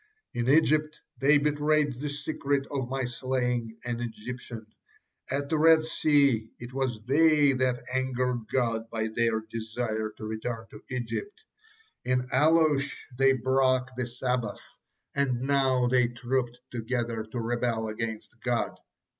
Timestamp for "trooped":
16.07-16.59